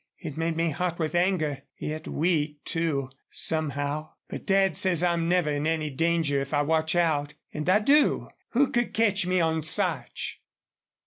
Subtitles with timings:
[0.17, 4.13] It made me hot with anger, yet weak, too, somehow.
[4.29, 7.35] But Dad says I'm never in any danger if I watch out.
[7.53, 8.29] And I do.
[8.53, 10.41] Who could catch me on Sarch?"